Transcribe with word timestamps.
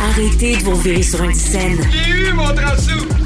Arrêtez 0.00 0.56
de 0.56 0.62
vous 0.62 0.76
virer 0.76 1.02
sur 1.02 1.22
une 1.22 1.34
scène. 1.34 1.78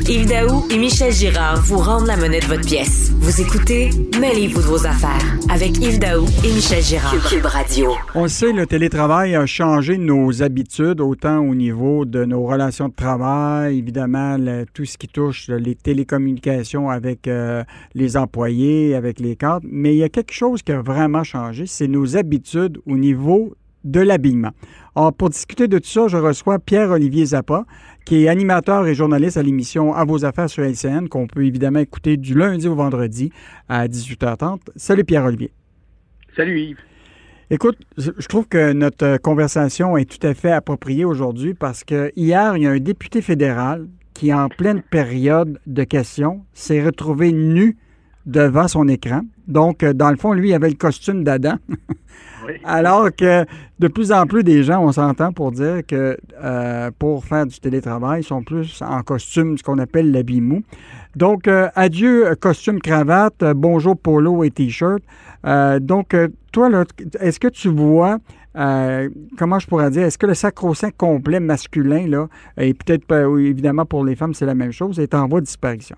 Yves 0.09 0.27
Daou 0.27 0.65
et 0.71 0.79
Michel 0.79 1.13
Girard 1.13 1.61
vous 1.63 1.77
rendent 1.79 2.07
la 2.07 2.17
monnaie 2.17 2.41
de 2.41 2.47
votre 2.47 2.67
pièce. 2.67 3.11
Vous 3.21 3.41
écoutez 3.43 3.91
Mêlez-vous 4.19 4.61
de 4.63 4.67
vos 4.67 4.87
affaires 4.87 5.37
avec 5.51 5.77
Yves 5.79 5.99
Daou 5.99 6.25
et 6.45 6.53
Michel 6.53 6.83
Girard. 6.83 7.15
Cube 7.29 7.45
Radio. 7.45 7.91
On 8.15 8.23
le 8.23 8.29
sait, 8.29 8.53
le 8.53 8.67
télétravail 8.67 9.35
a 9.35 9.45
changé 9.45 9.99
nos 9.99 10.43
habitudes, 10.43 11.01
autant 11.03 11.41
au 11.41 11.55
niveau 11.55 12.07
de 12.07 12.25
nos 12.25 12.43
relations 12.47 12.89
de 12.89 12.95
travail, 12.95 13.79
évidemment, 13.79 14.37
le- 14.39 14.65
tout 14.73 14.87
ce 14.87 14.97
qui 14.97 15.09
touche 15.09 15.49
les 15.49 15.75
télécommunications 15.75 16.89
avec 16.89 17.29
euh, 17.29 17.63
les 17.95 18.17
employés, 18.17 18.95
avec 18.95 19.21
les 19.21 19.37
cadres. 19.37 19.67
Mais 19.71 19.95
il 19.95 19.99
y 19.99 20.05
a 20.05 20.09
quelque 20.09 20.33
chose 20.33 20.63
qui 20.63 20.73
a 20.73 20.81
vraiment 20.81 21.23
changé, 21.25 21.67
c'est 21.67 21.89
nos 21.89 22.17
habitudes 22.17 22.79
au 22.87 22.97
niveau 22.97 23.55
de 23.91 24.01
l'habillement. 24.01 24.53
Alors, 24.95 25.13
pour 25.13 25.31
discuter 25.31 25.69
de 25.69 25.79
tout 25.79 25.89
ça, 25.89 26.09
je 26.09 26.17
reçois 26.17 26.59
Pierre-Olivier 26.59 27.27
Zappa, 27.27 27.65
qui 28.05 28.25
est 28.25 28.29
animateur 28.29 28.87
et 28.87 28.95
journaliste 28.95 29.37
à 29.37 29.43
l'émission 29.43 29.95
À 29.95 30.05
vos 30.05 30.25
affaires 30.25 30.51
sur 30.51 30.65
LCN, 30.65 31.09
qu'on 31.09 31.27
peut 31.27 31.45
évidemment 31.45 31.81
écouter 31.81 32.17
du 32.17 32.35
lundi 32.35 32.69
au 32.69 32.75
vendredi 32.75 33.31
à 33.69 33.87
18h30. 33.87 34.61
Salut 34.77 35.05
Pierre-Olivier. 35.05 35.53
Salut 36.37 36.61
Yves. 36.61 36.79
Écoute, 37.51 37.79
je 37.97 38.11
je 38.19 38.29
trouve 38.29 38.47
que 38.47 38.73
notre 38.75 39.07
euh, 39.07 39.17
conversation 39.17 39.97
est 39.97 40.05
tout 40.05 40.27
à 40.27 40.35
fait 40.35 40.53
appropriée 40.53 41.07
aujourd'hui 41.07 41.55
parce 41.55 41.83
que 41.83 42.13
hier, 42.15 42.57
il 42.59 42.65
y 42.65 42.67
a 42.67 42.71
un 42.71 42.79
député 42.79 43.23
fédéral 43.23 43.89
qui, 44.13 44.35
en 44.35 44.49
pleine 44.49 44.83
période 44.83 45.59
de 45.67 45.85
questions, 45.85 46.45
s'est 46.53 46.85
retrouvé 46.85 47.33
nu 47.33 47.79
devant 48.27 48.69
son 48.69 48.87
écran. 48.87 49.23
Donc, 49.49 49.83
euh, 49.83 49.93
dans 49.93 50.11
le 50.11 50.17
fond, 50.17 50.33
lui, 50.33 50.51
il 50.51 50.55
avait 50.55 50.69
le 50.69 50.77
costume 50.77 51.25
d'Adam. 51.25 51.57
Oui. 52.47 52.55
Alors 52.65 53.09
que 53.15 53.45
de 53.79 53.89
plus 53.89 54.13
en 54.13 54.27
plus 54.27 54.43
des 54.43 54.63
gens, 54.63 54.83
on 54.85 54.93
s'entend 54.93 55.33
pour 55.33 55.53
dire 55.53 55.81
que 55.87 56.17
euh, 56.43 56.91
pour 56.99 57.25
faire 57.25 57.47
du 57.47 57.59
télétravail, 57.59 58.21
ils 58.23 58.25
sont 58.25 58.43
plus 58.43 58.83
en 58.83 59.03
costume, 59.03 59.59
ce 59.59 59.63
qu'on 59.63 59.79
appelle 59.79 60.11
l'habit 60.13 60.41
mou. 60.41 60.63
Donc, 61.17 61.49
euh, 61.49 61.69
adieu 61.75 62.35
costume, 62.41 62.81
cravate, 62.81 63.43
bonjour 63.57 63.97
polo 63.97 64.45
et 64.45 64.51
t-shirt. 64.51 65.03
Euh, 65.47 65.79
donc, 65.81 66.17
toi, 66.53 66.69
là, 66.69 66.85
est-ce 67.21 67.41
que 67.41 67.49
tu 67.49 67.69
vois, 67.69 68.19
comment 68.55 69.59
je 69.59 69.67
pourrais 69.67 69.91
dire, 69.91 70.05
est-ce 70.05 70.19
que 70.19 70.27
le 70.27 70.35
sacro-saint 70.35 70.91
complet 70.91 71.41
masculin, 71.41 72.07
là, 72.09 72.29
et 72.57 72.75
peut-être 72.75 73.13
évidemment 73.39 73.85
pour 73.85 74.05
les 74.05 74.17
femmes, 74.17 74.35
c'est 74.35 74.47
la 74.47 74.55
même 74.55 74.73
chose, 74.73 74.99
est 74.99 75.15
en 75.15 75.27
voie 75.29 75.41
de 75.41 75.47
disparition? 75.47 75.97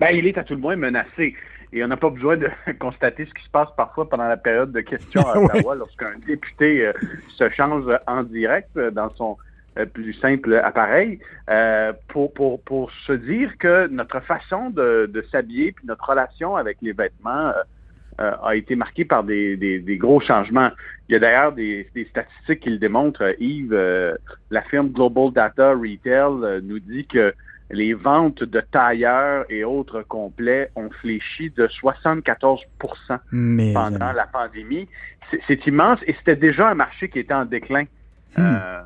Ben, 0.00 0.10
il 0.12 0.26
est 0.26 0.36
à 0.36 0.44
tout 0.44 0.54
le 0.54 0.60
moins 0.60 0.76
menacé. 0.76 1.34
Et 1.72 1.84
on 1.84 1.88
n'a 1.88 1.96
pas 1.96 2.10
besoin 2.10 2.36
de 2.36 2.48
constater 2.78 3.26
ce 3.26 3.34
qui 3.34 3.44
se 3.44 3.50
passe 3.50 3.68
parfois 3.76 4.08
pendant 4.08 4.28
la 4.28 4.36
période 4.36 4.72
de 4.72 4.80
questions 4.80 5.26
à. 5.26 5.38
Ottawa 5.42 5.74
lorsqu'un 5.74 6.12
député 6.26 6.86
euh, 6.86 6.92
se 7.36 7.48
change 7.50 7.84
en 8.06 8.22
direct 8.22 8.70
euh, 8.76 8.90
dans 8.90 9.10
son 9.16 9.36
euh, 9.78 9.84
plus 9.84 10.14
simple 10.14 10.54
appareil 10.54 11.18
euh, 11.50 11.92
pour, 12.08 12.32
pour, 12.32 12.62
pour 12.62 12.90
se 13.06 13.12
dire 13.12 13.52
que 13.58 13.86
notre 13.88 14.20
façon 14.20 14.70
de, 14.70 15.10
de 15.12 15.22
s'habiller 15.30 15.72
puis 15.72 15.86
notre 15.86 16.08
relation 16.08 16.56
avec 16.56 16.78
les 16.80 16.92
vêtements 16.92 17.52
a 18.18 18.56
été 18.56 18.76
marquée 18.76 19.04
par 19.04 19.24
des, 19.24 19.58
des, 19.58 19.78
des 19.78 19.98
gros 19.98 20.20
changements. 20.20 20.70
Il 21.08 21.12
y 21.12 21.16
a 21.16 21.18
d'ailleurs 21.18 21.52
des, 21.52 21.86
des 21.94 22.06
statistiques 22.06 22.60
qui 22.60 22.70
le 22.70 22.78
démontrent. 22.78 23.34
Yves, 23.38 23.74
euh, 23.74 24.14
la 24.50 24.62
firme 24.62 24.88
Global 24.88 25.32
Data 25.32 25.72
Retail 25.72 26.62
nous 26.62 26.78
dit 26.78 27.06
que 27.06 27.34
les 27.70 27.94
ventes 27.94 28.44
de 28.44 28.60
tailleurs 28.60 29.44
et 29.48 29.64
autres 29.64 30.02
complets 30.02 30.70
ont 30.76 30.90
fléchi 31.00 31.50
de 31.50 31.66
74 31.66 32.60
Mais, 33.32 33.72
pendant 33.72 34.12
la 34.12 34.26
pandémie. 34.26 34.88
C'est- 35.48 35.66
immense 35.66 35.98
et 36.06 36.14
c'était 36.18 36.36
déjà 36.36 36.68
un 36.68 36.74
marché 36.74 37.08
qui 37.08 37.18
était 37.18 37.34
en 37.34 37.44
déclin. 37.44 37.84
Euh, 38.38 38.80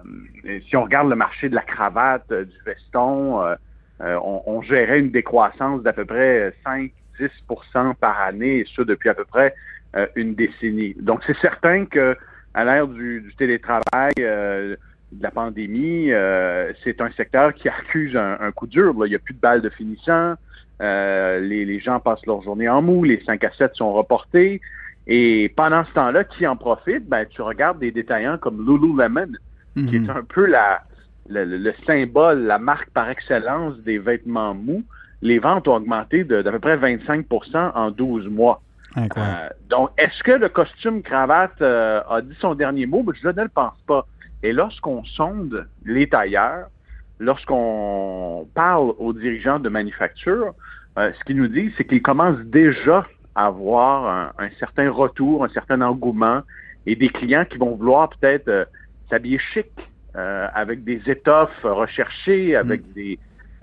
et 0.44 0.62
si 0.68 0.76
on 0.76 0.84
regarde 0.84 1.10
le 1.10 1.16
marché 1.16 1.48
de 1.48 1.54
la 1.54 1.62
cravate, 1.62 2.24
euh, 2.30 2.44
du 2.44 2.56
veston, 2.64 3.42
euh, 3.42 3.54
euh, 4.00 4.18
on, 4.22 4.42
on 4.46 4.62
gérait 4.62 5.00
une 5.00 5.10
décroissance 5.10 5.82
d'à 5.82 5.92
peu 5.92 6.04
près 6.04 6.54
5-10% 6.64 7.94
par 7.97 8.20
année, 8.20 8.60
et 8.60 8.66
ça 8.74 8.84
depuis 8.84 9.08
à 9.08 9.14
peu 9.14 9.24
près 9.24 9.54
euh, 9.97 10.06
une 10.14 10.34
décennie. 10.34 10.94
Donc 11.00 11.20
c'est 11.26 11.36
certain 11.38 11.84
que 11.84 12.16
à 12.54 12.64
l'ère 12.64 12.86
du, 12.86 13.20
du 13.20 13.34
télétravail, 13.34 14.12
euh, 14.20 14.76
de 15.12 15.22
la 15.22 15.31
pandémie, 15.31 16.12
euh, 16.12 16.72
c'est 16.84 17.00
un 17.00 17.10
secteur 17.12 17.53
qui 17.54 17.69
accuse 17.69 18.16
un, 18.16 18.37
un 18.41 18.53
coup 18.53 18.66
dur. 18.66 18.94
là. 18.98 19.06
Il 19.06 19.10
n'y 19.10 19.16
a 19.16 19.19
plus 19.19 19.34
de 19.34 19.41
balles 19.41 19.60
de 19.62 19.69
finissant. 19.71 20.34
Euh, 20.81 21.41
les, 21.41 21.65
les 21.65 21.81
gens 21.81 22.00
passent 22.00 22.25
leur 22.26 22.43
journée 22.43 22.69
en 22.69 22.81
mou. 22.81 23.04
Les 23.04 23.21
5 23.25 23.43
à 23.44 23.50
7 23.53 23.75
sont 23.75 23.93
reportés. 23.93 24.60
Et 25.06 25.53
pendant 25.56 25.84
ce 25.84 25.93
temps-là, 25.93 26.25
qui 26.25 26.47
en 26.47 26.56
profite? 26.56 27.09
Ben, 27.09 27.26
tu 27.28 27.43
regardes 27.43 27.78
des 27.81 27.91
détaillants 27.91 28.38
comme 28.38 28.65
Lululemon, 28.65 29.26
qui 29.75 29.98
Mhm. 29.98 30.04
est 30.04 30.10
un 30.10 30.22
peu 30.22 30.47
la, 30.47 30.82
le, 31.28 31.44
le- 31.44 31.56
le 31.59 31.75
symbole, 31.87 32.42
la 32.44 32.59
marque 32.59 32.91
par 32.91 33.10
excellence 33.10 33.77
des 33.81 33.98
vêtements 33.98 34.54
mous. 34.54 34.84
Les 35.22 35.38
ventes 35.38 35.69
ont 35.69 35.75
augmenté 35.77 36.25
d'à 36.25 36.42
peu 36.42 36.59
près 36.60 36.77
25% 36.77 37.72
en 37.75 37.91
12 37.91 38.28
mois. 38.28 38.62
Euh, 38.97 39.48
donc, 39.69 39.91
est-ce 39.98 40.22
que 40.22 40.32
le 40.32 40.48
costume 40.48 41.03
cravate 41.03 41.60
euh, 41.62 42.00
a 42.09 42.21
dit 42.22 42.34
son 42.41 42.54
dernier 42.54 42.87
mot? 42.87 43.03
Ben, 43.03 43.12
je 43.21 43.28
ne 43.28 43.42
le 43.42 43.48
pense 43.48 43.75
pas. 43.87 44.06
Et 44.43 44.53
lorsqu'on 44.53 45.05
sonde 45.05 45.67
les 45.84 46.09
tailleurs, 46.09 46.69
lorsqu'on 47.19 48.49
parle 48.55 48.95
aux 48.99 49.12
dirigeants 49.12 49.59
de 49.59 49.69
manufacture, 49.69 50.55
euh, 50.99 51.12
ce 51.19 51.25
qu'ils 51.25 51.37
nous 51.37 51.49
disent, 51.49 51.73
c'est 51.77 51.84
qu'ils 51.84 52.03
commencent 52.03 52.45
déjà 52.47 53.06
à 53.34 53.47
avoir 53.47 54.06
un, 54.06 54.45
un 54.45 54.51
certain 54.59 54.91
retour, 54.91 55.45
un 55.45 55.49
certain 55.51 55.81
engouement 55.83 56.43
et 56.87 56.97
des 56.97 57.09
clients 57.09 57.45
qui 57.45 57.59
vont 57.59 57.75
vouloir 57.77 58.09
peut-être 58.09 58.49
euh, 58.49 58.65
s'habiller 59.11 59.39
chic, 59.53 59.71
euh, 60.17 60.49
avec 60.55 60.84
des 60.84 61.01
étoffes 61.07 61.62
recherchées, 61.62 62.57
avec 62.57 62.93
des, 62.95 63.19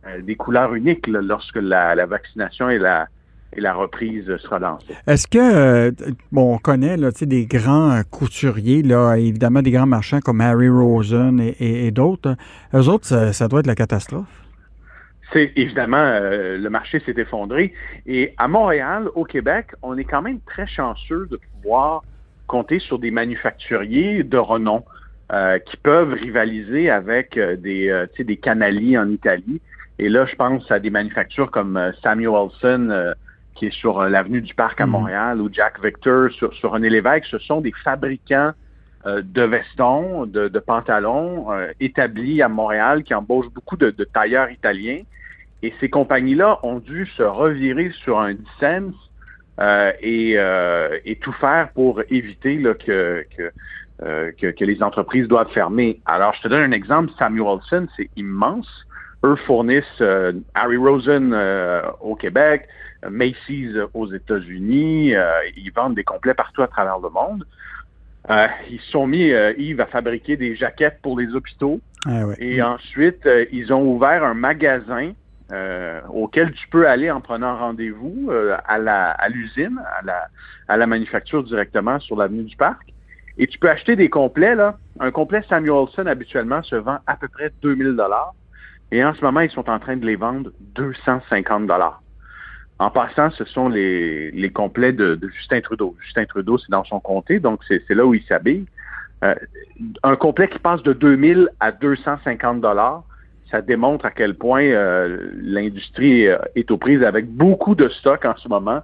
euh, 0.06 0.22
des 0.22 0.36
couleurs 0.36 0.74
uniques 0.76 1.08
là, 1.08 1.22
lorsque 1.22 1.58
la, 1.58 1.96
la 1.96 2.06
vaccination 2.06 2.70
et 2.70 2.78
la, 2.78 3.08
et 3.56 3.62
la 3.62 3.74
reprise 3.74 4.26
sera 4.38 4.60
lancée. 4.60 4.94
Est-ce 5.08 5.28
que, 5.28 5.38
euh, 5.40 5.92
bon, 6.32 6.56
on 6.56 6.58
connaît 6.58 6.98
là, 6.98 7.10
des 7.22 7.46
grands 7.46 8.02
couturiers, 8.12 8.84
là, 8.84 9.16
évidemment 9.16 9.62
des 9.62 9.72
grands 9.72 9.86
marchands 9.88 10.20
comme 10.20 10.42
Harry 10.42 10.70
Rosen 10.70 11.40
et, 11.40 11.56
et- 11.60 11.88
et 11.88 11.92
d'autres. 11.92 12.36
Eux 12.74 12.88
autres, 12.90 13.06
ça, 13.06 13.34
ça 13.34 13.48
doit 13.48 13.62
être 13.62 13.68
la 13.68 13.76
catastrophe. 13.76 14.26
C'est 15.34 15.52
évidemment 15.58 15.98
euh, 15.98 16.58
le 16.58 16.70
marché 16.70 17.02
s'est 17.06 17.16
effondré. 17.18 17.74
Et 18.06 18.34
à 18.38 18.48
Montréal, 18.48 19.10
au 19.16 19.24
Québec, 19.26 19.68
on 19.82 19.98
est 19.98 20.06
quand 20.06 20.22
même 20.22 20.40
très 20.46 20.68
chanceux 20.68 21.28
de 21.30 21.40
pouvoir 21.56 22.04
compter 22.48 22.80
sur 22.80 22.98
des 22.98 23.12
manufacturiers 23.12 24.24
de 24.24 24.38
renom 24.38 24.84
euh, 25.34 25.60
qui 25.60 25.76
peuvent 25.78 26.14
rivaliser 26.14 26.90
avec 26.90 27.38
des, 27.38 28.06
des 28.18 28.38
canali 28.38 28.98
en 28.98 29.10
Italie. 29.10 29.60
Et 30.00 30.08
là, 30.08 30.26
je 30.26 30.36
pense 30.36 30.70
à 30.72 30.80
des 30.80 30.92
manufactures 30.92 31.52
comme 31.52 31.92
Samuelson, 32.04 33.14
qui 33.58 33.68
est 33.68 33.74
sur 33.74 34.00
euh, 34.00 34.10
l'avenue 34.10 34.42
du 34.42 34.54
Parc 34.54 34.80
à 34.80 34.86
Mhm. 34.86 34.92
Montréal, 34.92 35.42
ou 35.42 35.50
Jack 35.52 35.84
Victor 35.84 36.32
sur, 36.32 36.54
sur 36.54 36.72
René 36.72 36.90
Lévesque. 36.90 37.26
Ce 37.32 37.40
sont 37.40 37.62
des 37.62 37.74
fabricants 37.84 38.52
euh, 39.06 39.22
de 39.24 39.42
vestons, 39.42 40.26
de, 40.26 40.48
de 40.48 40.60
pantalons 40.60 41.52
euh, 41.52 41.72
établis 41.80 42.42
à 42.42 42.50
Montréal 42.50 43.04
qui 43.04 43.14
embauchent 43.14 43.52
beaucoup 43.54 43.78
de, 43.78 43.90
de 43.92 44.04
tailleurs 44.04 44.50
italiens. 44.52 45.02
Et 45.64 45.74
ces 45.80 45.90
compagnies-là 45.90 46.60
ont 46.64 46.80
dû 46.80 47.06
se 47.18 47.24
revirer 47.24 47.92
sur 48.04 48.20
un 48.20 48.34
dissens 48.34 48.94
euh, 49.60 49.92
et, 50.02 50.34
euh, 50.38 51.00
et 51.04 51.16
tout 51.16 51.34
faire 51.34 51.70
pour 51.74 52.02
éviter 52.10 52.58
là, 52.58 52.76
que, 52.76 53.26
que, 53.36 53.52
euh, 54.04 54.32
que, 54.40 54.48
que 54.52 54.66
les 54.66 54.84
entreprises 54.84 55.28
doivent 55.28 55.52
fermer. 55.52 56.00
Alors, 56.06 56.34
je 56.36 56.42
te 56.44 56.48
donne 56.48 56.62
un 56.62 56.72
exemple. 56.72 57.12
Samuelson, 57.18 57.88
c'est 57.96 58.10
immense. 58.18 58.70
Eux 59.24 59.36
fournissent 59.48 60.02
euh, 60.02 60.32
Harry 60.54 60.78
Rosen 60.78 61.34
euh, 61.34 61.82
au 62.02 62.16
Québec, 62.16 62.68
Macy's 63.10 63.76
aux 63.94 64.12
États-Unis. 64.12 65.16
euh, 65.16 65.32
ils 65.56 65.72
vendent 65.72 65.96
des 65.96 66.04
complets 66.04 66.34
partout 66.34 66.62
à 66.62 66.68
travers 66.68 67.00
le 67.00 67.10
monde. 67.10 67.46
Euh, 68.30 68.48
ils 68.70 68.80
se 68.82 68.92
sont 68.92 69.08
mis, 69.08 69.32
euh, 69.32 69.54
Yves, 69.58 69.80
à 69.80 69.86
fabriquer 69.86 70.36
des 70.36 70.56
jaquettes 70.56 71.00
pour 71.02 71.18
les 71.18 71.34
hôpitaux. 71.34 71.80
Ah 72.06 72.26
ouais. 72.26 72.36
Et 72.40 72.62
ensuite, 72.62 73.26
euh, 73.26 73.46
ils 73.52 73.72
ont 73.72 73.84
ouvert 73.84 74.24
un 74.24 74.34
magasin 74.34 75.14
auquel 76.10 76.52
tu 76.52 76.68
peux 76.68 76.90
aller 76.90 77.10
en 77.10 77.22
prenant 77.22 77.58
rendez-vous 77.58 78.30
à 78.66 78.78
la 78.78 79.12
à 79.12 79.30
l'usine, 79.30 79.80
à 79.98 80.04
la, 80.04 80.28
à 80.68 80.76
la 80.76 80.88
manufacture 80.88 81.42
directement 81.42 82.02
sur 82.02 82.18
l'avenue 82.18 82.44
du 82.44 82.58
Parc. 82.58 82.94
Et 83.38 83.48
tu 83.48 83.58
peux 83.58 83.70
acheter 83.70 83.96
des 83.96 84.10
complets, 84.10 84.56
là. 84.56 84.78
Un 85.00 85.12
complet 85.12 85.42
Samuelson, 85.48 86.06
habituellement, 86.06 86.62
se 86.64 86.76
vend 86.76 86.98
à 87.08 87.16
peu 87.16 87.30
près 87.30 87.50
2000 87.62 87.96
dollars. 87.96 88.34
Et 88.92 89.06
en 89.06 89.14
ce 89.14 89.22
moment, 89.22 89.40
ils 89.40 89.50
sont 89.50 89.70
en 89.70 89.80
train 89.80 89.96
de 89.96 90.06
les 90.06 90.18
vendre 90.18 90.52
250 90.76 91.66
dollars. 91.66 92.02
En 92.80 92.92
passant, 92.92 93.32
ce 93.32 93.44
sont 93.46 93.70
les, 93.70 94.30
les 94.32 94.50
complets 94.52 94.94
de, 94.94 95.20
Justin 95.36 95.62
Trudeau. 95.62 95.96
Justin 96.04 96.26
Trudeau, 96.26 96.58
c'est 96.60 96.70
dans 96.70 96.84
son 96.84 97.00
comté, 97.00 97.40
donc 97.40 97.62
c'est 97.68 97.90
là 97.90 98.06
où 98.06 98.14
il 98.14 98.24
s'habille. 98.24 98.66
Euh, 99.24 99.34
un 100.04 100.16
complet 100.16 100.48
qui 100.48 100.60
passe 100.60 100.84
de 100.84 100.94
2000 100.94 101.50
à 101.60 101.72
250 101.72 102.62
dollars, 102.62 103.04
ça 103.50 103.62
démontre 103.62 104.06
à 104.06 104.12
quel 104.12 104.36
point 104.36 104.64
euh, 104.64 105.32
l'industrie 105.42 106.28
euh, 106.28 106.38
est 106.56 106.70
aux 106.70 106.78
prises 106.78 107.02
avec 107.04 107.28
beaucoup 107.28 107.74
de 107.74 107.90
stocks 107.90 108.26
en 108.26 108.36
ce 108.38 108.48
moment 108.48 108.82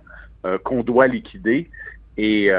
qu'on 0.65 0.83
doit 0.83 1.07
liquider. 1.07 1.69
Et, 2.17 2.49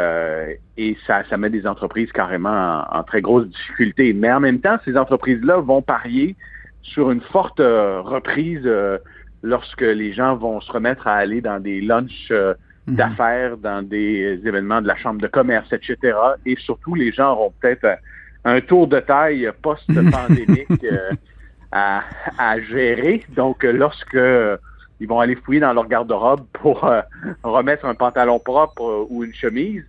et 0.78 0.96
ça, 1.06 1.22
ça 1.28 1.36
met 1.36 1.50
des 1.50 1.66
entreprises 1.66 2.10
carrément 2.12 2.82
en, 2.90 3.02
très 3.02 3.20
grosse 3.20 3.46
difficulté. 3.46 4.14
Mais 4.14 4.32
en 4.32 4.40
même 4.40 4.58
temps, 4.58 4.78
ces 4.86 4.96
entreprises-là 4.96 5.58
vont 5.58 5.82
parier 5.82 6.34
sur 6.80 7.10
une 7.10 7.20
forte 7.20 7.58
reprise 7.58 8.66
lorsque 9.44 9.82
les 9.82 10.12
gens 10.14 10.36
vont 10.36 10.60
se 10.62 10.72
remettre 10.72 11.06
à 11.06 11.16
aller 11.16 11.42
dans 11.42 11.60
des 11.60 11.82
lunchs 11.82 12.30
euh, 12.30 12.54
mhm. 12.86 12.96
d'affaires, 12.96 13.56
dans 13.58 13.86
des 13.86 14.40
événements 14.44 14.80
de 14.80 14.88
la 14.88 14.96
chambre 14.96 15.20
de 15.20 15.26
commerce, 15.26 15.70
etc. 15.70 16.16
Et 16.46 16.56
surtout, 16.56 16.94
les 16.94 17.12
gens 17.12 17.32
auront 17.32 17.52
peut-être 17.60 17.98
un, 18.44 18.60
tour 18.62 18.88
de 18.88 19.00
taille 19.00 19.48
post-pandémique 19.62 20.84
euh, 20.84 21.12
à, 21.70 22.60
gérer. 22.70 23.22
Donc, 23.36 23.64
lorsque 23.64 24.18
ils 25.00 25.08
vont 25.08 25.20
aller 25.20 25.36
fouiller 25.36 25.60
dans 25.60 25.74
leur 25.74 25.88
garde-robe 25.88 26.46
pour 26.54 26.84
euh, 26.84 27.02
remettre 27.42 27.84
un 27.84 27.94
pantalon 27.94 28.38
propre 28.38 29.06
ou 29.10 29.24
une 29.24 29.34
chemise, 29.34 29.84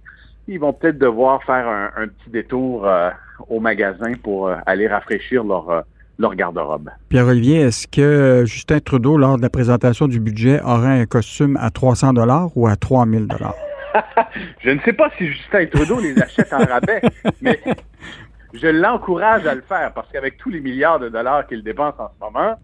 ils 0.49 0.59
vont 0.59 0.73
peut-être 0.73 0.97
devoir 0.97 1.41
faire 1.43 1.67
un, 1.67 2.07
petit 2.07 2.29
détour 2.29 2.87
au 3.49 3.59
magasin 3.59 4.13
pour 4.21 4.51
aller 4.67 4.87
rafraîchir 4.87 5.43
leur 5.43 5.85
leur 6.17 6.35
garde-robe. 6.35 6.89
Pierre-Olivier, 7.09 7.61
est-ce 7.61 7.87
que 7.87 8.43
Justin 8.45 8.79
Trudeau, 8.79 9.17
lors 9.17 9.37
de 9.37 9.41
la 9.41 9.49
présentation 9.49 10.07
du 10.07 10.19
budget, 10.19 10.61
aurait 10.61 11.01
un 11.01 11.05
costume 11.05 11.57
à 11.61 11.69
300 11.69 12.13
dollars 12.13 12.55
ou 12.55 12.67
à 12.67 12.75
3000 12.75 13.27
dollars? 13.27 13.55
je 14.59 14.69
ne 14.69 14.79
sais 14.81 14.93
pas 14.93 15.09
si 15.17 15.27
Justin 15.27 15.65
Trudeau 15.67 15.99
les 15.99 16.19
achète 16.21 16.51
en 16.53 16.65
rabais, 16.65 17.01
mais 17.41 17.59
je 18.53 18.67
l'encourage 18.67 19.45
à 19.45 19.55
le 19.55 19.61
faire 19.61 19.91
parce 19.93 20.09
qu'avec 20.11 20.37
tous 20.37 20.49
les 20.49 20.59
milliards 20.59 20.99
de 20.99 21.09
dollars 21.09 21.47
qu'il 21.47 21.63
dépense 21.63 21.95
en 21.99 22.09
ce 22.09 22.23
moment, 22.23 22.55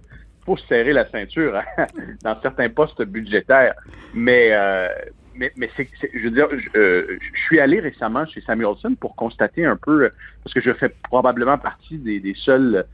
il 0.41 0.45
faut 0.45 0.57
se 0.57 0.65
serrer 0.67 0.93
la 0.93 1.09
ceinture 1.09 1.55
hein, 1.55 1.85
dans 2.23 2.39
certains 2.41 2.69
postes 2.69 3.03
budgétaires. 3.03 3.75
Mais, 4.13 4.49
euh, 4.51 4.87
mais, 5.35 5.51
mais 5.55 5.69
c'est, 5.75 5.89
je 6.13 6.23
veux 6.23 6.31
dire, 6.31 6.47
euh, 6.75 7.17
je, 7.19 7.41
suis 7.41 7.59
allé 7.59 7.79
récemment 7.79 8.25
chez 8.25 8.41
Samuelson 8.41 8.95
pour 8.99 9.15
constater 9.15 9.65
un 9.65 9.77
peu, 9.77 10.09
parce 10.43 10.53
que 10.53 10.61
je 10.61 10.73
fais 10.73 10.89
probablement 10.89 11.57
partie 11.57 11.97
des, 11.97 12.19
des 12.19 12.35
seuls 12.35 12.85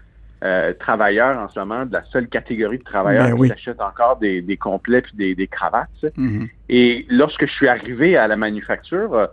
euh, 0.43 0.73
travailleurs 0.73 1.39
en 1.39 1.49
ce 1.49 1.59
moment, 1.59 1.85
de 1.85 1.93
la 1.93 2.03
seule 2.11 2.27
catégorie 2.27 2.77
de 2.77 2.83
travailleurs 2.83 3.35
ben 3.35 3.47
qui 3.47 3.51
achètent 3.51 3.81
encore 3.81 4.17
des, 4.17 4.41
des 4.41 4.57
complets 4.57 5.01
puis 5.01 5.35
des, 5.35 5.47
cravates. 5.47 5.89
Mm-hmm. 6.03 6.49
Et 6.69 7.05
lorsque 7.09 7.47
je 7.47 7.51
suis 7.51 7.67
arrivé 7.67 8.17
à 8.17 8.27
la 8.27 8.35
manufacture, 8.35 9.15
euh, 9.15 9.27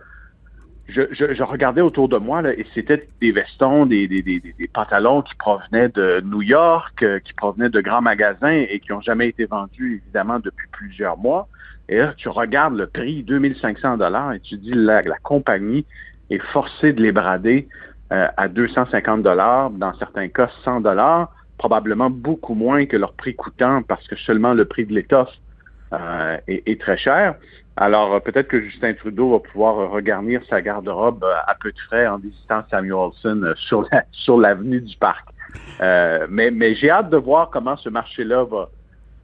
je, 0.87 1.01
je, 1.11 1.43
regardais 1.43 1.81
autour 1.81 2.09
de 2.09 2.17
moi 2.17 2.41
là, 2.41 2.53
et 2.53 2.65
c'était 2.73 3.07
des 3.21 3.31
vestons, 3.31 3.85
des, 3.85 4.07
des, 4.07 4.21
des, 4.21 4.41
pantalons 4.71 5.21
qui 5.21 5.35
provenaient 5.35 5.89
de 5.89 6.21
New 6.25 6.41
York, 6.41 7.01
euh, 7.03 7.19
qui 7.19 7.33
provenaient 7.33 7.69
de 7.69 7.81
grands 7.81 8.01
magasins 8.01 8.65
et 8.69 8.79
qui 8.79 8.91
n'ont 8.91 9.01
jamais 9.01 9.29
été 9.29 9.45
vendus 9.45 10.01
évidemment 10.03 10.39
depuis 10.39 10.67
plusieurs 10.71 11.17
mois. 11.17 11.47
Et 11.87 11.97
là, 11.97 12.13
tu 12.17 12.29
regardes 12.29 12.75
le 12.75 12.87
prix, 12.87 13.23
2500 13.23 13.97
dollars, 13.97 14.33
et 14.33 14.39
tu 14.39 14.57
dis 14.57 14.73
la, 14.73 15.01
la 15.01 15.17
compagnie 15.17 15.85
est 16.29 16.41
forcée 16.51 16.93
de 16.93 17.01
les 17.01 17.11
brader 17.11 17.67
euh, 18.11 18.27
à 18.37 18.47
250 18.47 19.23
dollars, 19.23 19.71
dans 19.71 19.93
certains 19.97 20.27
cas 20.27 20.49
100 20.63 20.81
dollars, 20.81 21.33
probablement 21.57 22.09
beaucoup 22.11 22.53
moins 22.53 22.85
que 22.85 22.97
leur 22.97 23.13
prix 23.13 23.35
coûtant 23.35 23.81
parce 23.81 24.07
que 24.07 24.15
seulement 24.15 24.53
le 24.53 24.65
prix 24.65 24.85
de 24.85 24.93
l'étoffe 24.93 25.33
euh, 25.93 26.37
est, 26.47 26.79
très 26.79 26.97
cher. 26.97 27.35
Alors 27.77 28.13
euh, 28.13 28.19
peut-être 28.19 28.47
que 28.47 28.61
Justin 28.61 28.93
Trudeau 28.93 29.31
va 29.31 29.39
pouvoir 29.39 29.89
regarnir 29.89 30.41
sa 30.49 30.61
garde-robe 30.61 31.25
à 31.47 31.55
peu 31.55 31.71
de 31.71 31.79
frais 31.79 32.05
en 32.05 32.17
visitant 32.17 32.63
Samuelson 32.69 33.53
sur 33.55 33.87
la, 33.91 34.03
sur 34.11 34.37
l'avenue 34.37 34.81
du 34.81 34.95
parc. 34.97 35.27
mais 36.29 36.51
mais 36.51 36.75
j'ai 36.75 36.91
hâte 36.91 37.09
de 37.09 37.17
voir 37.17 37.49
comment 37.49 37.77
ce 37.77 37.89
marché-là 37.89 38.43
va, 38.43 38.69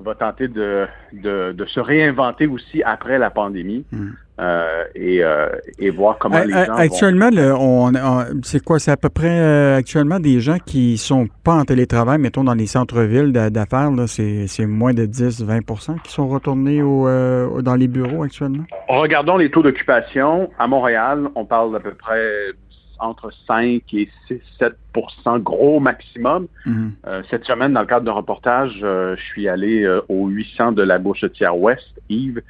va 0.02 0.16
tenter 0.16 0.48
de, 0.48 0.86
de, 1.14 1.54
de, 1.54 1.66
se 1.66 1.80
réinventer 1.80 2.48
aussi 2.48 2.84
après 2.84 3.18
la 3.18 3.30
pandémie. 3.30 3.86
Hmm. 3.92 4.12
Euh, 4.40 4.86
et, 4.96 5.24
euh, 5.24 5.50
et, 5.78 5.92
voir 5.92 6.18
comment 6.18 6.40
les 6.40 6.52
gens 6.52 6.74
Actuellement, 6.74 7.30
vont... 7.30 7.92
on, 7.96 8.26
c'est 8.42 8.64
quoi? 8.64 8.80
C'est 8.80 8.90
à 8.90 8.98
peu 8.98 9.10
près 9.10 9.30
euh, 9.30 9.78
actuellement 9.78 10.20
des 10.20 10.40
gens 10.40 10.58
qui 10.58 10.98
sont 10.98 11.28
pas 11.44 11.54
en 11.54 11.64
télétravail, 11.64 12.18
mettons 12.18 12.44
dans 12.44 12.56
les 12.56 12.66
centres-villes 12.66 13.34
d'affaires, 13.34 13.92
c'est, 14.08 14.48
c'est 14.48 14.66
moins 14.66 14.94
de 14.94 15.06
10-20% 15.06 16.02
qui 16.02 16.12
sont 16.12 16.28
retournés 16.28 16.82
au, 16.82 17.62
dans 17.62 17.76
les 17.76 17.88
bureaux 17.88 18.24
actuellement? 18.24 18.64
Regardons 18.88 19.38
les 19.38 19.52
taux 19.52 19.62
d'occupation. 19.62 20.50
À 20.58 20.68
Montréal, 20.68 21.28
on 21.36 21.46
parle 21.46 21.74
d'à 21.74 21.80
peu 21.80 21.94
près 21.94 22.54
entre 23.02 23.32
5 23.48 23.82
et 23.94 24.10
6, 24.28 24.40
7% 24.60 25.40
gros 25.40 25.80
maximum. 25.80 26.48
Mhm. 26.66 26.94
Euh, 27.08 27.24
cette 27.30 27.46
semaine, 27.46 27.74
dans 27.74 27.82
le 27.82 27.88
cadre 27.88 28.06
d'un 28.06 28.14
reportage, 28.14 28.80
euh, 28.84 29.16
je 29.18 29.22
suis 29.24 29.48
allé 29.48 29.84
euh, 29.84 30.02
au 30.08 30.28
800 30.28 30.72
de 30.74 30.84
la 30.84 31.00
Gauchetière 31.00 31.58
Ouest, 31.58 32.00
Yves, 32.10 32.42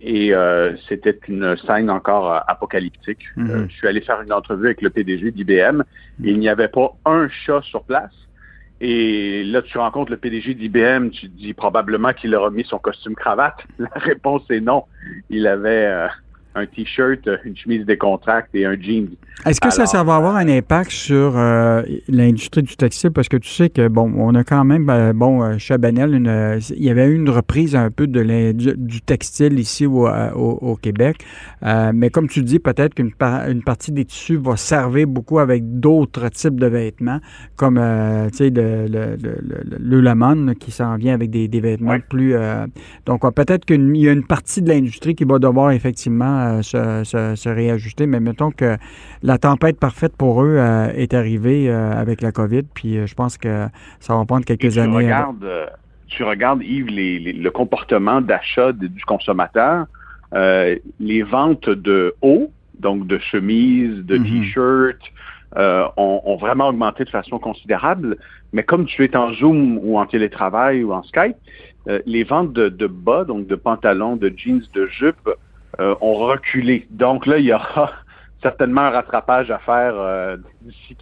et 0.00 0.32
c'était 0.88 1.18
une 1.26 1.56
scène 1.66 1.90
encore 1.90 2.44
apocalyptique. 2.46 3.24
Mhm. 3.36 3.66
je 3.68 3.74
suis 3.74 3.88
allé 3.88 4.00
faire 4.00 4.22
une 4.22 4.32
entrevue 4.32 4.66
avec 4.66 4.80
le 4.80 4.90
PDG 4.90 5.32
d'IBM. 5.32 5.82
et 6.22 6.30
il 6.30 6.38
n'y 6.38 6.48
avait 6.48 6.68
pas 6.68 6.92
un 7.04 7.28
chat 7.28 7.60
sur 7.62 7.82
place. 7.82 8.14
Et 8.80 9.42
là, 9.42 9.60
tu 9.62 9.76
rencontres 9.76 10.12
le 10.12 10.18
PDG 10.18 10.54
d'IBM, 10.54 11.08
tu 11.10 11.26
dis 11.26 11.52
probablement 11.52 12.12
qu'il 12.12 12.32
a 12.36 12.38
remis 12.38 12.64
son 12.64 12.78
costume 12.78 13.16
cravate. 13.16 13.58
La 13.80 13.90
réponse 13.96 14.48
est 14.50 14.60
non. 14.60 14.84
Il 15.30 15.48
avait 15.48 16.08
un 16.58 16.66
t-shirt, 16.66 17.28
une 17.44 17.56
chemise 17.56 17.84
décontracte 17.86 18.54
et 18.54 18.66
un 18.66 18.76
jean. 18.80 19.08
Est-ce 19.46 19.60
que 19.60 19.70
ça, 19.70 19.86
ça 19.86 20.02
va 20.02 20.16
avoir 20.16 20.34
un 20.34 20.48
impact 20.48 20.90
sur 20.90 21.34
euh, 21.36 21.82
l'industrie 22.08 22.62
du 22.62 22.76
textile? 22.76 23.12
Parce 23.12 23.28
que 23.28 23.36
tu 23.36 23.48
sais 23.48 23.70
que, 23.70 23.86
bon, 23.86 24.12
on 24.16 24.34
a 24.34 24.42
quand 24.42 24.64
même, 24.64 24.90
euh, 24.90 25.12
bon, 25.12 25.44
euh, 25.44 25.58
Chabanel, 25.58 26.12
une, 26.12 26.60
il 26.76 26.82
y 26.82 26.90
avait 26.90 27.06
eu 27.06 27.14
une 27.14 27.30
reprise 27.30 27.76
un 27.76 27.90
peu 27.90 28.08
de 28.08 28.52
du, 28.52 29.00
textile 29.00 29.58
ici 29.60 29.86
au, 29.86 30.06
au, 30.06 30.76
Québec. 30.76 31.24
mais 31.62 32.10
comme 32.10 32.28
tu 32.28 32.42
dis, 32.42 32.58
peut-être 32.58 32.94
qu'une 32.94 33.12
une 33.48 33.62
partie 33.62 33.92
des 33.92 34.04
tissus 34.04 34.36
va 34.36 34.56
servir 34.56 35.06
beaucoup 35.06 35.38
avec 35.38 35.62
d'autres 35.80 36.28
types 36.30 36.58
de 36.58 36.66
vêtements, 36.66 37.20
comme, 37.56 37.80
tu 38.32 38.36
sais, 38.36 38.50
le, 38.50 38.86
le, 38.86 39.16
le, 39.16 40.00
le 40.00 40.54
qui 40.54 40.72
s'en 40.72 40.96
vient 40.96 41.14
avec 41.14 41.30
des, 41.30 41.46
des 41.48 41.60
vêtements 41.60 41.98
plus... 42.08 42.34
donc, 43.06 43.22
peut-être 43.34 43.64
qu'il 43.64 43.96
y 43.96 44.08
a 44.08 44.12
une 44.12 44.26
partie 44.26 44.62
de 44.62 44.68
l'industrie 44.68 45.14
qui 45.14 45.24
va 45.24 45.38
devoir 45.38 45.70
effectivement 45.70 46.47
se, 46.62 47.04
se, 47.04 47.34
se 47.34 47.48
réajuster, 47.48 48.06
mais 48.06 48.20
mettons 48.20 48.50
que 48.50 48.76
la 49.22 49.38
tempête 49.38 49.78
parfaite 49.78 50.16
pour 50.16 50.42
eux 50.42 50.56
euh, 50.58 50.92
est 50.94 51.14
arrivée 51.14 51.70
euh, 51.70 51.92
avec 51.92 52.20
la 52.20 52.32
COVID, 52.32 52.62
puis 52.74 52.98
euh, 52.98 53.06
je 53.06 53.14
pense 53.14 53.36
que 53.38 53.66
ça 54.00 54.16
va 54.16 54.24
prendre 54.24 54.44
quelques 54.44 54.72
tu 54.72 54.78
années. 54.78 54.96
Regardes, 54.96 55.70
tu 56.06 56.22
regardes, 56.22 56.62
Yves, 56.62 56.90
le 56.90 57.50
comportement 57.50 58.20
d'achat 58.20 58.72
du 58.72 59.04
consommateur, 59.04 59.86
les 60.32 61.22
ventes 61.22 61.68
de 61.68 62.14
haut, 62.22 62.50
donc 62.78 63.06
de 63.06 63.18
chemises, 63.18 64.04
de 64.04 64.16
mm-hmm. 64.16 64.40
t-shirts, 64.42 65.12
ont, 65.96 66.36
vraiment 66.36 66.68
augmenté 66.68 67.04
de 67.04 67.10
façon 67.10 67.38
considérable. 67.38 68.16
Mais 68.52 68.62
comme 68.62 68.86
tu 68.86 69.04
es 69.04 69.14
en 69.16 69.32
Zoom 69.34 69.78
ou 69.82 69.98
en 69.98 70.06
télétravail 70.06 70.82
ou 70.82 70.92
en 70.92 71.02
Skype, 71.02 71.36
les 72.06 72.24
ventes 72.24 72.52
de, 72.52 72.68
de, 72.68 72.86
bas, 72.86 73.24
donc 73.24 73.46
de 73.46 73.54
pantalons, 73.54 74.16
de 74.16 74.32
jeans, 74.34 74.62
de 74.72 74.86
jupes, 74.86 75.30
ont 75.80 76.14
reculé. 76.14 76.86
Donc 76.90 77.26
là, 77.26 77.38
il 77.38 77.46
y 77.46 77.52
aura 77.52 77.92
certainement 78.42 78.82
un 78.82 78.90
rattrapage 78.90 79.50
à 79.50 79.58
faire 79.58 79.94
euh, 79.96 80.36
d'ici 80.62 80.96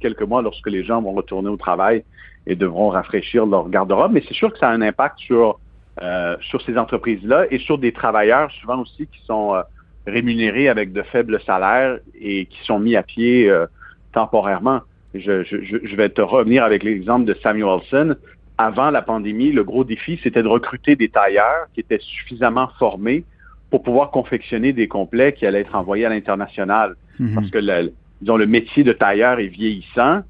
quelques 0.00 0.22
mois 0.22 0.42
lorsque 0.42 0.68
les 0.68 0.84
gens 0.84 1.02
vont 1.02 1.12
retourner 1.12 1.48
au 1.48 1.56
travail 1.56 2.04
et 2.46 2.56
devront 2.56 2.90
rafraîchir 2.90 3.46
leur 3.46 3.68
garde-robe. 3.68 4.12
Mais 4.12 4.22
c'est 4.26 4.34
sûr 4.34 4.52
que 4.52 4.58
ça 4.58 4.68
a 4.68 4.72
un 4.72 4.82
impact 4.82 5.18
sur 5.18 5.58
euh, 6.02 6.36
ces 6.66 6.76
entreprises-là 6.76 7.46
et 7.50 7.58
sur 7.58 7.78
des 7.78 7.92
travailleurs 7.92 8.50
souvent 8.60 8.80
aussi 8.80 9.06
qui 9.06 9.20
sont 9.26 9.54
euh, 9.54 9.62
rémunérés 10.06 10.68
avec 10.68 10.92
de 10.92 11.02
faibles 11.02 11.40
salaires 11.46 11.98
et 12.18 12.46
qui 12.46 12.58
sont 12.64 12.78
mis 12.78 12.96
à 12.96 13.02
pied 13.02 13.50
temporairement. 14.12 14.80
Je, 15.14 15.44
je, 15.44 15.56
je, 15.62 15.96
vais 15.96 16.08
te 16.08 16.20
revenir 16.20 16.64
avec 16.64 16.82
l'exemple 16.82 17.24
de 17.24 17.34
Samuelson. 17.34 18.16
Avant 18.58 18.90
la 18.90 19.00
pandémie, 19.00 19.50
le 19.52 19.64
gros 19.64 19.84
défi, 19.84 20.20
c'était 20.22 20.42
de 20.42 20.48
recruter 20.48 20.94
des 20.94 21.08
tailleurs 21.08 21.68
qui 21.72 21.80
étaient 21.80 22.00
suffisamment 22.00 22.68
formés 22.78 23.24
pour 23.70 23.82
pouvoir 23.82 24.10
confectionner 24.10 24.72
des 24.72 24.88
complets 24.88 25.32
qui 25.32 25.46
allaient 25.46 25.60
être 25.60 25.74
envoyés 25.74 26.06
à 26.06 26.08
l'international. 26.08 26.96
Mhm. 27.18 27.34
Parce 27.34 27.50
que 27.50 27.58
le, 27.58 27.92
disons, 28.20 28.36
le 28.36 28.46
métier 28.46 28.84
de 28.84 28.92
tailleur 28.92 29.38
est 29.38 29.48
vieillissant 29.48 30.22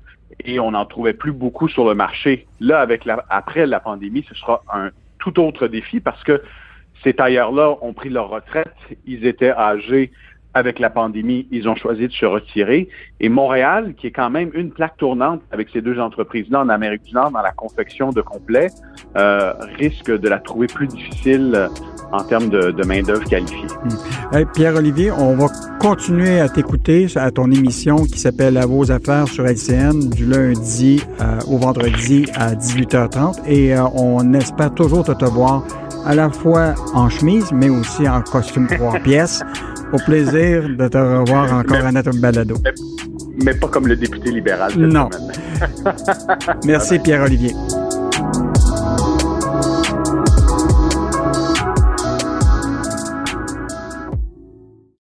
et 0.45 0.59
on 0.61 0.73
n'en 0.73 0.87
trouvait 0.87 1.13
plus 1.13 1.33
beaucoup 1.33 1.69
sur 1.69 1.87
le 1.87 1.95
marché. 1.95 2.47
Là, 2.61 2.81
avec 2.81 3.05
la, 3.05 3.25
après 3.31 3.67
la 3.67 3.81
pandémie, 3.81 4.25
ce 4.29 4.35
sera 4.35 4.63
un 4.73 4.91
tout 5.19 5.39
autre 5.41 5.69
défi 5.69 6.01
parce 6.01 6.23
que 6.25 6.43
ces 7.03 7.15
tailleurs-là 7.15 7.77
ont 7.83 7.93
pris 7.93 8.09
leur 8.09 8.31
retraite. 8.31 8.73
Ils 9.07 9.27
étaient 9.27 9.53
âgés 9.53 10.11
avec 10.55 10.79
la 10.79 10.89
pandémie, 10.89 11.49
ils 11.51 11.69
ont 11.69 11.75
choisi 11.75 12.07
de 12.07 12.13
se 12.13 12.25
retirer. 12.25 12.89
Et 13.19 13.29
Montréal, 13.29 13.95
qui 13.95 14.07
est 14.07 14.13
quand 14.13 14.31
même 14.31 14.51
une 14.55 14.71
plaque 14.71 14.97
tournante 14.97 15.43
avec 15.51 15.69
ces 15.71 15.83
deux 15.83 15.99
entreprises-là 15.99 16.61
en 16.61 16.69
Amérique 16.69 17.03
du 17.03 17.13
Nord 17.13 17.33
dans 17.33 17.43
la 17.43 17.51
confection 17.51 18.11
de 18.11 18.23
complets, 18.23 18.69
euh, 19.17 19.53
risque 19.77 20.17
de 20.17 20.29
la 20.29 20.39
trouver 20.39 20.69
plus 20.69 20.87
difficile 20.87 21.69
en 22.15 22.23
termes 22.25 22.49
de, 22.49 22.85
main-d'œuvre 22.85 23.25
qualifiée. 23.25 23.67
Hmm. 23.85 24.45
Pierre-Olivier, 24.55 25.11
on 25.13 25.37
va 25.37 25.47
continuer 25.81 26.41
à 26.41 26.49
t'écouter 26.49 27.07
à 27.17 27.31
ton 27.31 27.51
émission 27.51 28.05
qui 28.05 28.19
s'appelle 28.19 28.57
À 28.57 28.67
vos 28.67 28.91
affaires 28.91 29.29
sur 29.29 29.47
LCN 29.47 30.11
du 30.11 30.27
lundi 30.27 31.03
euh, 31.21 31.39
au 31.49 31.59
vendredi 31.59 32.27
à 32.35 32.55
18h30 32.55 33.47
et 33.47 33.75
on 33.95 34.33
espère 34.35 34.73
toujours 34.75 35.05
te, 35.05 35.13
te 35.13 35.25
voir 35.25 35.65
à 36.07 36.15
la 36.15 36.31
fois 36.31 36.75
en 36.95 37.09
chemise 37.09 37.51
mais 37.53 37.69
aussi 37.69 38.09
en 38.09 38.23
costume 38.23 38.67
trois 38.67 38.99
pièces. 39.05 39.43
Au 39.93 39.99
plaisir 39.99 40.69
de 40.69 40.89
te 40.89 40.99
revoir 40.99 41.53
encore 41.53 41.85
à 41.85 41.93
notre 41.93 42.19
balado. 42.19 42.57
Mais, 43.45 43.55
pas 43.55 43.69
comme 43.69 43.87
le 43.89 43.97
député 43.97 44.31
libéral. 44.31 44.73
non. 44.77 45.09
Merci 46.65 46.99
Pierre-Olivier. 46.99 47.53